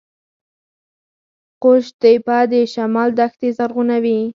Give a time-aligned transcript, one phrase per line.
[1.61, 4.21] قوش تیپه د شمال دښتې زرغونوي